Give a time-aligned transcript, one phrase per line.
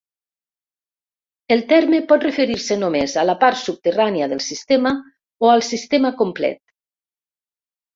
[1.55, 4.97] El terme pot referir-se només a la part subterrània del sistema
[5.45, 6.65] o al sistema complet.